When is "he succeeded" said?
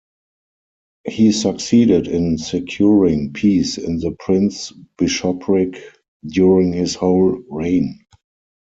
1.07-2.07